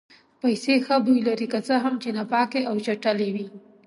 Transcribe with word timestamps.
پیسې 0.41 0.73
ښه 0.85 0.95
بوی 1.05 1.19
لري 1.27 1.47
که 1.53 1.59
څه 1.67 1.75
هم 1.83 1.93
چې 2.01 2.09
ناپاکې 2.17 2.61
او 2.69 2.75
چټلې 2.85 3.29
وي. 3.35 3.45